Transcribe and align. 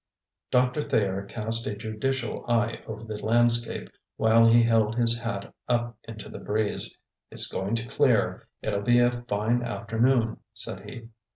Doctor 0.49 0.81
Thayer 0.81 1.25
cast 1.29 1.67
a 1.67 1.75
judicial 1.75 2.43
eye 2.47 2.81
over 2.87 3.03
the 3.03 3.23
landscape, 3.23 3.87
while 4.17 4.47
he 4.47 4.63
held 4.63 4.95
his 4.95 5.19
hat 5.19 5.53
up 5.69 5.95
into 6.07 6.27
the 6.27 6.39
breeze. 6.39 6.89
"It's 7.29 7.45
going 7.45 7.75
to 7.75 7.87
clear; 7.87 8.47
it'll 8.63 8.81
be 8.81 8.97
a 8.97 9.11
fine 9.11 9.61
afternoon," 9.61 10.39
said 10.53 10.89
he. 10.89 11.09